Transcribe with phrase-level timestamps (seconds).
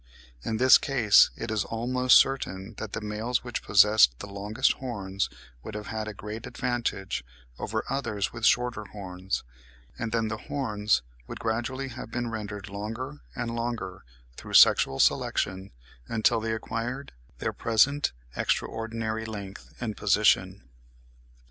[0.43, 5.29] In this case it is almost certain that the males which possessed the longest horns
[5.61, 7.23] would have had a great advantage
[7.59, 9.43] over others with shorter horns;
[9.99, 14.03] and then the horns would gradually have been rendered longer and longer,
[14.37, 15.69] through sexual selection,
[16.07, 20.67] until they acquired their present extraordinary length and position.